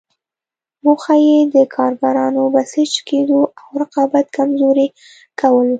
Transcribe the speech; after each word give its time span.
موخه 0.83 1.15
یې 1.27 1.37
د 1.55 1.55
کارګرانو 1.75 2.43
بسیج 2.55 2.93
کېدو 3.07 3.39
او 3.61 3.69
رقابت 3.81 4.25
کمزوري 4.37 4.87
کول 5.39 5.67
وو. 5.67 5.69